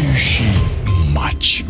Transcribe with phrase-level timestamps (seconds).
[0.00, 0.44] решающий
[1.14, 1.64] матч.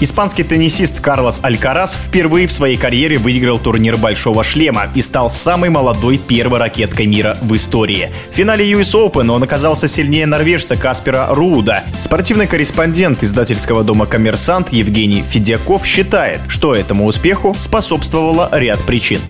[0.00, 5.70] Испанский теннисист Карлос Алькарас впервые в своей карьере выиграл турнир «Большого шлема» и стал самой
[5.70, 8.10] молодой первой ракеткой мира в истории.
[8.30, 11.82] В финале US Open он оказался сильнее норвежца Каспера Руда.
[12.00, 19.20] Спортивный корреспондент издательского дома «Коммерсант» Евгений Федяков считает, что этому успеху способствовало ряд причин.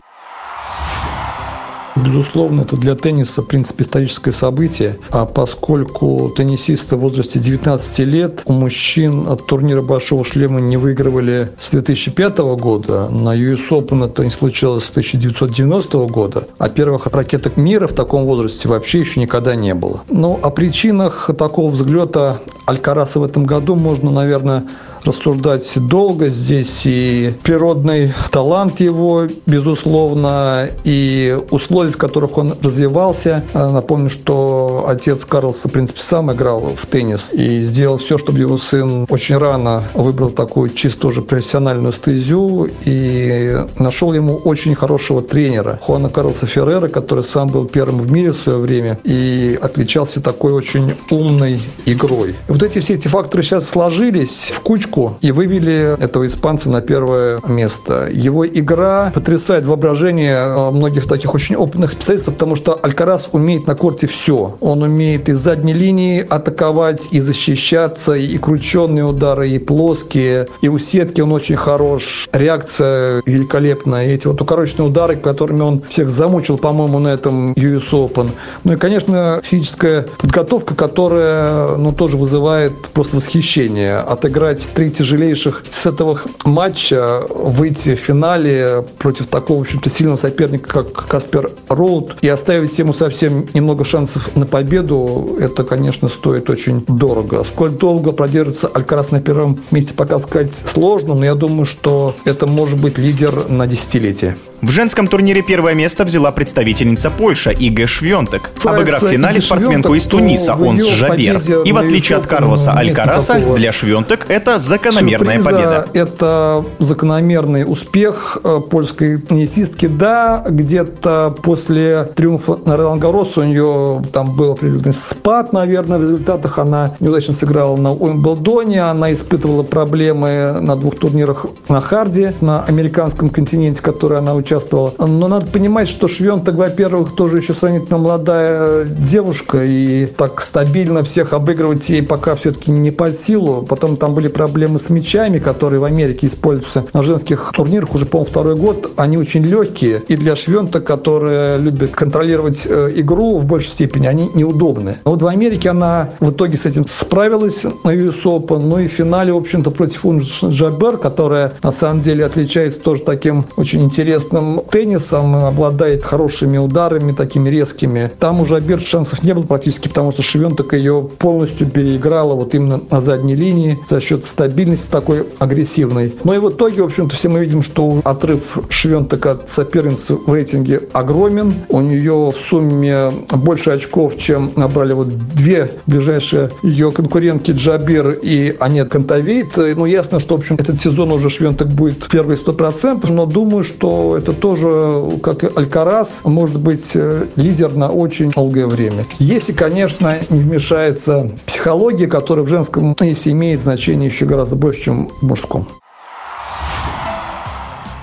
[2.05, 4.99] Безусловно, это для тенниса, в принципе, историческое событие.
[5.11, 11.51] А поскольку теннисисты в возрасте 19 лет у мужчин от турнира «Большого шлема» не выигрывали
[11.59, 17.57] с 2005 года, на US Open это не случилось с 1990 года, а первых ракеток
[17.57, 20.03] мира в таком возрасте вообще еще никогда не было.
[20.09, 24.65] Но о причинах такого взлета Алькараса в этом году можно, наверное,
[25.09, 26.29] рассуждать долго.
[26.29, 33.43] Здесь и природный талант его, безусловно, и условия, в которых он развивался.
[33.55, 38.39] А, напомню, что отец Карлса, в принципе, сам играл в теннис и сделал все, чтобы
[38.39, 45.23] его сын очень рано выбрал такую чисто уже профессиональную стезю и нашел ему очень хорошего
[45.23, 50.23] тренера Хуана Карлса Феррера, который сам был первым в мире в свое время и отличался
[50.23, 52.31] такой очень умной игрой.
[52.31, 56.71] И вот эти все эти факторы сейчас сложились в кучку ошибку и вывели этого испанца
[56.71, 58.09] на первое место.
[58.11, 63.75] Его игра потрясает воображение э, многих таких очень опытных специалистов, потому что Алькарас умеет на
[63.75, 64.57] корте все.
[64.61, 70.79] Он умеет из задней линии атаковать, и защищаться, и крученные удары, и плоские, и у
[70.79, 72.29] сетки он очень хорош.
[72.33, 74.07] Реакция великолепная.
[74.07, 78.31] И эти вот укороченные удары, которыми он всех замучил, по-моему, на этом US Open.
[78.65, 83.99] Ну и, конечно, физическая подготовка, которая ну, тоже вызывает просто восхищение.
[83.99, 91.09] Отыграть три тяжелейших сетовых матча выйти в финале против такого, в общем-то, сильного соперника, как
[91.09, 97.43] Каспер Роуд, и оставить ему совсем немного шансов на победу, это, конечно, стоит очень дорого.
[97.43, 102.47] Сколь долго продержится Алькарас на первом месте, пока сказать сложно, но я думаю, что это
[102.47, 104.37] может быть лидер на десятилетие.
[104.61, 110.07] В женском турнире первое место взяла представительница Польши Иге Швентек, обыграв в финале спортсменку из
[110.07, 111.41] Туниса, он с Жабер.
[111.65, 115.87] И в отличие от Карлоса Алькараса, для Швентек это закономерная победа.
[115.95, 119.87] Это закономерный успех э, польской теннисистки.
[119.87, 126.59] Да, где-то после триумфа на Ролан у нее там был определенный спад, наверное, в результатах.
[126.59, 133.31] Она неудачно сыграла на Уимблдоне, она испытывала проблемы на двух турнирах на Харде, на американском
[133.31, 134.95] континенте, который она участвовала.
[134.99, 141.33] Но надо понимать, что Швентек, во-первых, тоже еще сравнительно молодая девушка, и так стабильно всех
[141.33, 143.63] обыгрывать ей пока все-таки не под силу.
[143.63, 148.31] Потом там были проблемы с мячами, которые в Америке используются на женских турнирах уже, по-моему,
[148.31, 148.91] второй год.
[148.97, 154.31] Они очень легкие, и для Швента, которая любит контролировать э, игру в большей степени, они
[154.35, 154.99] неудобны.
[155.05, 158.89] Но вот в Америке она в итоге с этим справилась на US Open, ну и
[158.89, 163.83] в финале, в общем-то, против Унж Джабер, которая на самом деле отличается тоже таким очень
[163.83, 168.11] интересным интересным теннисом, обладает хорошими ударами, такими резкими.
[168.19, 172.81] Там уже Берт шансов не было практически, потому что Швентек ее полностью переиграла вот именно
[172.91, 176.15] на задней линии за счет стабильности такой агрессивной.
[176.25, 180.33] Но и в итоге, в общем-то, все мы видим, что отрыв Швентека от соперницы в
[180.33, 181.55] рейтинге огромен.
[181.69, 188.57] У нее в сумме больше очков, чем набрали вот две ближайшие ее конкурентки Джабир и
[188.61, 189.57] Анет Кантавейт.
[189.57, 194.17] Ну, ясно, что, в общем, этот сезон уже Швентек будет первый 100%, но думаю, что
[194.17, 199.05] это тоже, как и Алькарас, может быть э, лидер на очень долгое время.
[199.19, 205.11] Если, конечно, не вмешается психология, которая в женском теннисе имеет значение еще гораздо больше, чем
[205.21, 205.69] в мужском.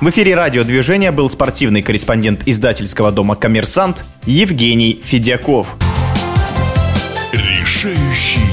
[0.01, 5.75] В эфире радиодвижения был спортивный корреспондент издательского дома «Коммерсант» Евгений Федяков.
[7.31, 8.44] Решающий